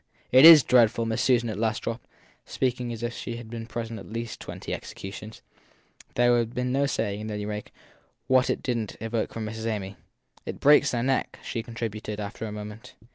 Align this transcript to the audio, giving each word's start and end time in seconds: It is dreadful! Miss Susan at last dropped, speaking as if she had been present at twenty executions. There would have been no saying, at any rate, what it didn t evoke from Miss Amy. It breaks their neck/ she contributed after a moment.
It 0.31 0.45
is 0.45 0.63
dreadful! 0.63 1.05
Miss 1.05 1.21
Susan 1.21 1.47
at 1.47 1.59
last 1.59 1.83
dropped, 1.83 2.07
speaking 2.43 2.91
as 2.91 3.03
if 3.03 3.13
she 3.13 3.35
had 3.37 3.51
been 3.51 3.67
present 3.67 3.99
at 3.99 4.39
twenty 4.39 4.73
executions. 4.73 5.43
There 6.15 6.31
would 6.31 6.39
have 6.39 6.53
been 6.55 6.71
no 6.71 6.87
saying, 6.87 7.29
at 7.29 7.33
any 7.35 7.45
rate, 7.45 7.69
what 8.25 8.49
it 8.49 8.63
didn 8.63 8.87
t 8.87 8.95
evoke 8.99 9.31
from 9.31 9.45
Miss 9.45 9.63
Amy. 9.67 9.97
It 10.43 10.59
breaks 10.59 10.89
their 10.89 11.03
neck/ 11.03 11.37
she 11.43 11.61
contributed 11.61 12.19
after 12.19 12.45
a 12.47 12.51
moment. 12.51 12.95